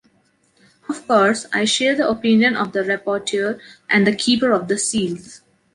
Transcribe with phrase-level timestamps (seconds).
[0.89, 5.41] Of course, I share the opinion of the rapporteur and the Keeper of the Seals.